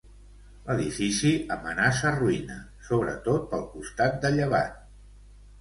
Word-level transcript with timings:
L'edifici 0.69 1.33
amenaça 1.57 2.15
ruïna, 2.17 2.57
sobretot 2.89 3.47
pel 3.53 3.69
costat 3.77 4.21
de 4.25 4.37
llevant. 4.39 4.77